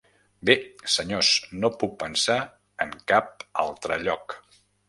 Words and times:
Bé, 0.49 0.53
senyors, 0.93 1.29
no 1.65 1.71
puc 1.85 1.93
pensar 2.05 2.39
en 2.87 2.99
cap 3.13 3.47
altre 3.69 4.03
lloc. 4.09 4.39